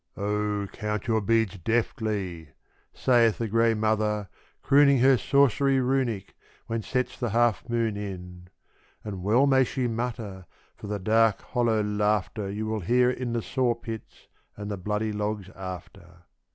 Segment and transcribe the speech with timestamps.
[0.17, 2.49] "Oh, count your beads deftly,"
[2.91, 4.29] saith the grey mother,
[4.63, 6.33] crooning Her sorcery runic,
[6.65, 8.47] when sets the half moon in.
[9.03, 13.43] And well may she mutter, for the dark, hollow laughter You will hear in the
[13.43, 14.27] sawpits
[14.57, 16.23] and the bloody logs after.